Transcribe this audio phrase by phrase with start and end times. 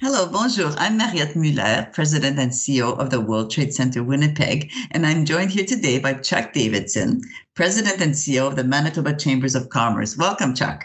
[0.00, 0.70] Hello, bonjour.
[0.78, 5.50] I'm Mariette Mulaire, President and CEO of the World Trade Center Winnipeg, and I'm joined
[5.50, 7.20] here today by Chuck Davidson,
[7.56, 10.16] President and CEO of the Manitoba Chambers of Commerce.
[10.16, 10.84] Welcome, Chuck.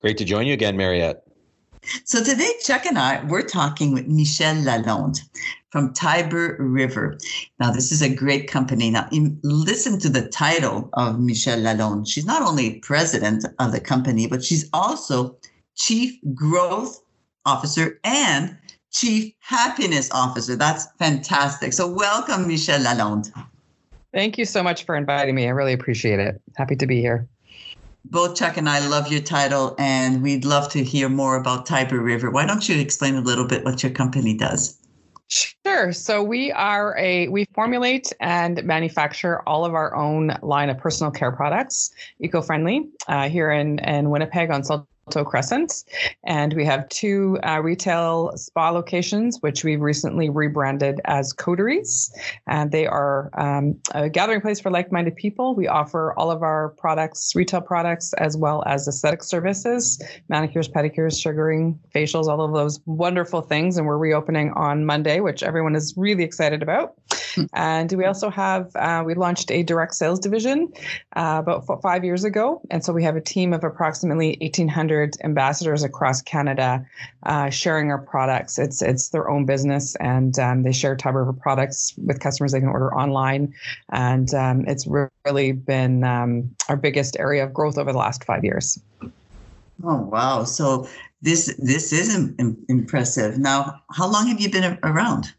[0.00, 1.26] Great to join you again, Mariette.
[2.04, 5.18] So today, Chuck and I, we're talking with Michelle Lalonde
[5.70, 7.18] from Tiber River.
[7.58, 8.88] Now, this is a great company.
[8.88, 9.08] Now,
[9.42, 12.08] listen to the title of Michelle Lalonde.
[12.08, 15.36] She's not only president of the company, but she's also
[15.74, 17.03] chief growth
[17.46, 18.56] officer and
[18.90, 20.56] chief happiness officer.
[20.56, 21.72] That's fantastic.
[21.72, 23.32] So, welcome, Michelle Lalonde.
[24.12, 25.46] Thank you so much for inviting me.
[25.46, 26.40] I really appreciate it.
[26.56, 27.28] Happy to be here
[28.04, 32.00] both Chuck and I love your title, and we'd love to hear more about Tiber
[32.00, 32.30] River.
[32.30, 34.78] Why don't you explain a little bit what your company does?
[35.28, 35.92] Sure.
[35.92, 41.10] So we are a we formulate and manufacture all of our own line of personal
[41.10, 41.90] care products,
[42.20, 44.86] eco-friendly, uh, here in in Winnipeg on Salt
[45.24, 45.84] Crescent.
[46.24, 52.12] And we have two uh, retail spa locations, which we've recently rebranded as Coteries.
[52.46, 55.54] And they are um, a gathering place for like minded people.
[55.54, 61.20] We offer all of our products, retail products, as well as aesthetic services, manicures, pedicures,
[61.20, 63.76] sugaring, facials, all of those wonderful things.
[63.76, 66.94] And we're reopening on Monday, which everyone is really excited about.
[67.52, 70.72] and we also have, uh, we launched a direct sales division
[71.16, 72.62] uh, about five years ago.
[72.70, 76.84] And so we have a team of approximately 1,800 ambassadors across Canada
[77.24, 78.58] uh, sharing our products.
[78.58, 82.60] It's it's their own business and um, they share Tiber River products with customers they
[82.60, 83.54] can order online.
[83.90, 84.86] And um, it's
[85.24, 88.78] really been um, our biggest area of growth over the last five years.
[89.82, 90.44] Oh, wow.
[90.44, 90.88] So
[91.22, 92.14] this this is
[92.68, 93.38] impressive.
[93.38, 95.32] Now, how long have you been around?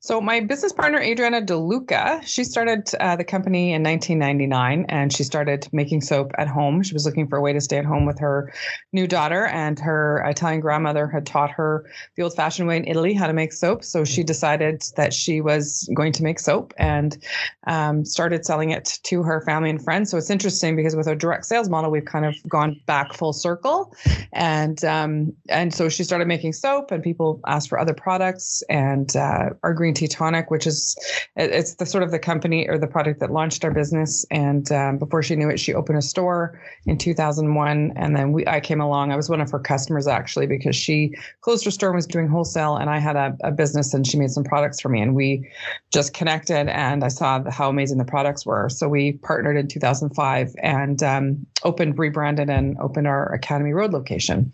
[0.00, 5.24] So my business partner Adriana DeLuca, she started uh, the company in 1999, and she
[5.24, 6.82] started making soap at home.
[6.82, 8.52] She was looking for a way to stay at home with her
[8.92, 11.86] new daughter, and her Italian grandmother had taught her
[12.16, 13.84] the old-fashioned way in Italy how to make soap.
[13.84, 17.16] So she decided that she was going to make soap and
[17.66, 20.10] um, started selling it to her family and friends.
[20.10, 23.32] So it's interesting because with a direct sales model, we've kind of gone back full
[23.32, 23.94] circle,
[24.32, 29.16] and um, and so she started making soap, and people asked for other products, and
[29.16, 30.96] uh, our green tea tonic, which is
[31.36, 34.24] it's the sort of the company or the product that launched our business.
[34.30, 38.46] And um, before she knew it, she opened a store in 2001, and then we
[38.46, 39.12] I came along.
[39.12, 42.28] I was one of her customers actually because she closed her store and was doing
[42.28, 45.14] wholesale, and I had a, a business, and she made some products for me, and
[45.14, 45.48] we
[45.92, 48.68] just connected, and I saw how amazing the products were.
[48.68, 54.52] So we partnered in 2005 and um, opened, rebranded, and opened our Academy Road location.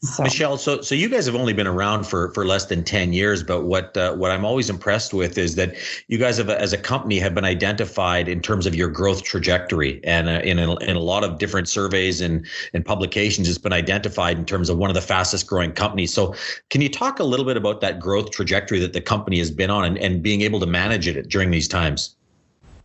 [0.00, 0.22] So.
[0.22, 3.42] Michelle, so so you guys have only been around for for less than ten years,
[3.42, 5.74] but what uh, what I'm always impressed with is that
[6.06, 10.00] you guys have, as a company, have been identified in terms of your growth trajectory,
[10.04, 13.72] and uh, in a, in a lot of different surveys and and publications, it's been
[13.72, 16.14] identified in terms of one of the fastest growing companies.
[16.14, 16.32] So,
[16.70, 19.68] can you talk a little bit about that growth trajectory that the company has been
[19.68, 22.14] on, and, and being able to manage it during these times?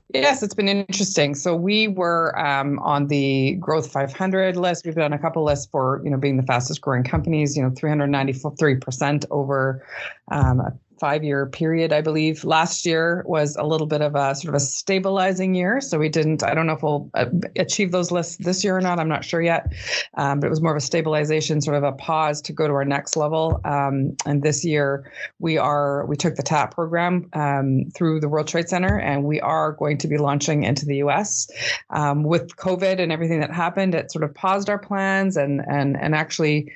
[0.09, 1.34] Yes, it's been interesting.
[1.34, 4.86] So we were um, on the Growth 500 list.
[4.86, 7.58] We've done a couple lists for you know being the fastest growing companies.
[7.58, 9.84] You know, 393 percent over
[10.31, 10.62] um,
[11.03, 12.46] five year period, I believe.
[12.46, 15.81] Last year was a little bit of a sort of a stabilizing year.
[15.81, 17.25] So we didn't, I don't know if we'll uh,
[17.58, 19.00] achieve those lists this year or not.
[19.00, 19.74] I'm not sure yet.
[20.14, 22.74] Um, but it was more of a stabilization, sort of a pause to go to
[22.74, 23.59] our next level.
[23.66, 28.47] Um, and this year we are, we took the TAP program um, through the World
[28.47, 31.50] Trade Center and we are going to be launching into the US.
[31.90, 36.00] Um, with COVID and everything that happened, it sort of paused our plans and, and,
[36.00, 36.72] and actually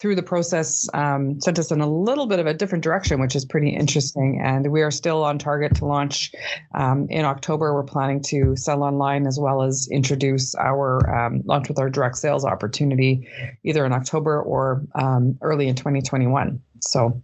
[0.00, 3.36] through the process um, sent us in a little bit of a different direction, which
[3.36, 4.40] is pretty interesting.
[4.42, 6.32] And we are still on target to launch
[6.74, 7.74] um, in October.
[7.74, 12.16] We're planning to sell online as well as introduce our um, launch with our direct
[12.16, 13.28] sales opportunity
[13.64, 16.60] either in October or um, early in 2021.
[16.80, 17.20] So.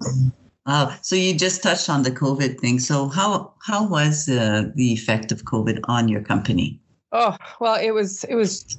[0.67, 0.95] Wow.
[1.01, 2.79] So you just touched on the COVID thing.
[2.79, 6.81] So how how was uh, the effect of COVID on your company?
[7.11, 8.77] Oh well, it was it was.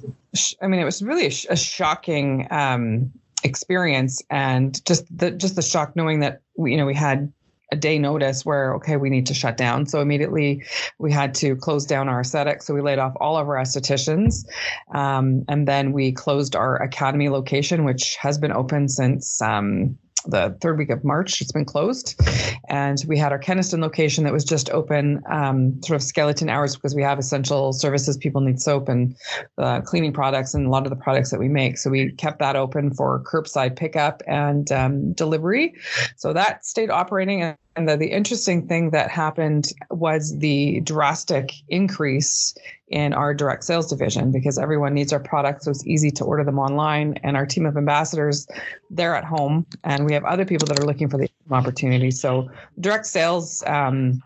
[0.62, 3.12] I mean, it was really a, a shocking um,
[3.44, 7.32] experience and just the just the shock knowing that we, you know we had
[7.72, 9.86] a day notice where okay we need to shut down.
[9.86, 10.64] So immediately
[10.98, 12.66] we had to close down our aesthetics.
[12.66, 14.44] So we laid off all of our estheticians
[14.92, 20.56] um, and then we closed our academy location which has been open since um, the
[20.60, 21.40] third week of March.
[21.40, 22.20] It's been closed.
[22.68, 26.76] And we had our Kenaston location that was just open, um, sort of skeleton hours
[26.76, 28.16] because we have essential services.
[28.16, 29.16] People need soap and
[29.58, 31.78] uh, cleaning products and a lot of the products that we make.
[31.78, 35.74] So we kept that open for curbside pickup and um, delivery.
[36.16, 37.42] So that stayed operating.
[37.42, 42.54] And And the, the interesting thing that happened was the drastic increase
[42.88, 45.64] in our direct sales division because everyone needs our products.
[45.64, 47.14] So it's easy to order them online.
[47.22, 48.48] And our team of ambassadors,
[48.90, 49.66] they're at home.
[49.84, 52.10] And we have other people that are looking for the opportunity.
[52.10, 52.50] So
[52.80, 54.20] direct sales um,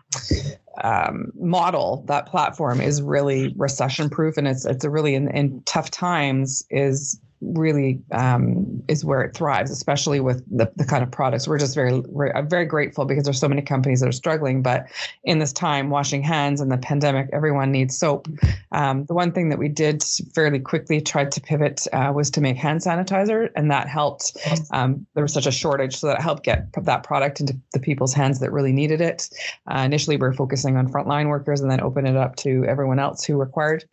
[0.83, 4.37] um, model, that platform is really recession proof.
[4.37, 9.35] And it's, it's a really in, in tough times is really um, is where it
[9.35, 11.47] thrives, especially with the, the kind of products.
[11.47, 12.01] We're just very,
[12.33, 14.61] uh, very grateful because there's so many companies that are struggling.
[14.61, 14.87] But
[15.23, 18.27] in this time, washing hands and the pandemic, everyone needs soap.
[18.71, 20.03] Um, the one thing that we did
[20.33, 24.37] fairly quickly tried to pivot uh, was to make hand sanitizer, and that helped.
[24.71, 28.13] Um, there was such a shortage, so that helped get that product into the people's
[28.13, 29.29] hands that really needed it.
[29.67, 32.99] Uh, initially, we were focusing on frontline workers, and then open it up to everyone
[32.99, 33.83] else who required,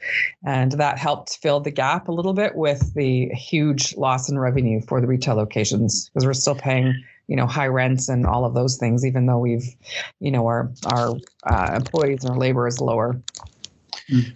[0.44, 4.80] and that helped fill the gap a little bit with the huge loss in revenue
[4.80, 6.94] for the retail locations because we're still paying
[7.28, 9.74] you know high rents and all of those things even though we've
[10.20, 11.14] you know our our
[11.46, 13.20] uh, employees and our labor is lower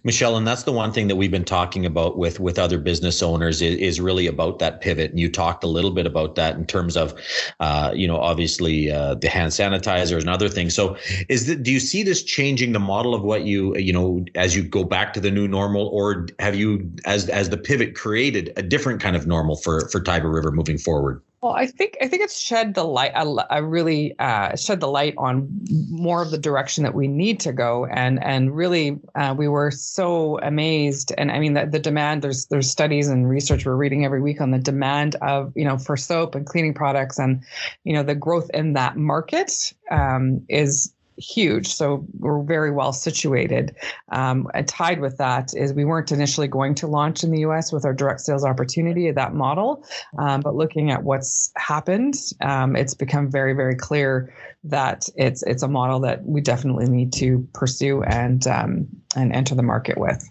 [0.05, 3.23] Michelle, and that's the one thing that we've been talking about with with other business
[3.23, 5.11] owners is, is really about that pivot.
[5.11, 7.15] And you talked a little bit about that in terms of,
[7.61, 10.75] uh, you know, obviously uh, the hand sanitizers and other things.
[10.75, 10.97] So,
[11.29, 14.57] is that do you see this changing the model of what you you know as
[14.57, 18.53] you go back to the new normal, or have you as as the pivot created
[18.57, 21.23] a different kind of normal for for Tiber River moving forward?
[21.43, 23.13] Well, I think I think it's shed the light.
[23.15, 25.49] I, really uh, shed the light on
[25.91, 29.71] more of the direction that we need to go, and and really uh, we were
[29.71, 31.13] so amazed.
[31.19, 32.23] And I mean the, the demand.
[32.23, 35.77] There's there's studies and research we're reading every week on the demand of you know
[35.77, 37.43] for soap and cleaning products, and
[37.85, 41.69] you know the growth in that market um, is huge.
[41.69, 43.75] So we're very well situated.
[44.11, 47.85] Um, tied with that is we weren't initially going to launch in the US with
[47.85, 49.85] our direct sales opportunity, that model.
[50.19, 54.33] Um, but looking at what's happened, um, it's become very, very clear
[54.65, 59.55] that it's it's a model that we definitely need to pursue and um, and enter
[59.55, 60.29] the market with.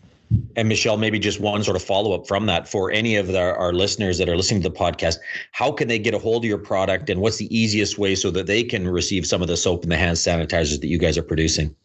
[0.56, 3.40] And Michelle, maybe just one sort of follow up from that for any of the,
[3.40, 5.18] our listeners that are listening to the podcast.
[5.52, 8.32] How can they get a hold of your product, and what's the easiest way so
[8.32, 11.18] that they can receive some of the soap and the hand sanitizers that you guys
[11.18, 11.76] are producing?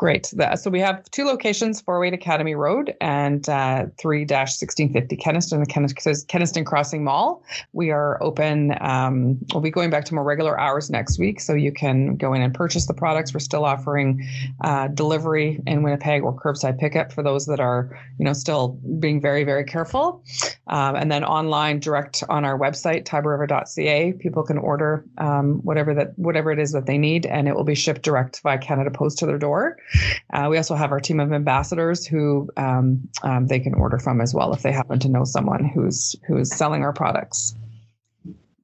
[0.00, 0.32] Great.
[0.56, 7.04] So we have two locations, 408 Academy Road and uh, 3-1650 Kenaston, the Kenaston Crossing
[7.04, 7.44] Mall.
[7.74, 11.52] We are open, um, we'll be going back to more regular hours next week, so
[11.52, 13.34] you can go in and purchase the products.
[13.34, 14.26] We're still offering
[14.62, 19.20] uh, delivery in Winnipeg or curbside pickup for those that are, you know, still being
[19.20, 20.24] very, very careful.
[20.68, 26.18] Um, and then online, direct on our website, tiberriver.ca, people can order um, whatever that
[26.18, 29.18] whatever it is that they need, and it will be shipped direct by Canada Post
[29.18, 29.76] to their door.
[30.32, 34.20] Uh, we also have our team of ambassadors who um, um, they can order from
[34.20, 37.54] as well if they happen to know someone who's who's selling our products.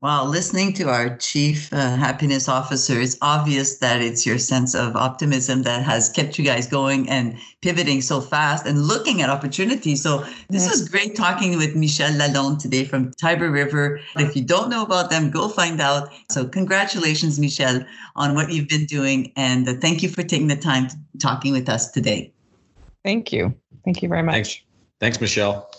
[0.03, 4.95] Well, listening to our chief uh, happiness officer, it's obvious that it's your sense of
[4.95, 10.03] optimism that has kept you guys going and pivoting so fast and looking at opportunities.
[10.03, 13.99] So this was great talking with Michelle Lalonde today from Tiber River.
[14.17, 16.11] If you don't know about them, go find out.
[16.31, 17.83] So congratulations, Michelle,
[18.17, 21.53] on what you've been doing, and uh, thank you for taking the time to talking
[21.53, 22.33] with us today.
[23.03, 23.55] Thank you.
[23.85, 24.35] Thank you very much.
[24.35, 24.61] Thanks,
[25.01, 25.71] Thanks Michelle.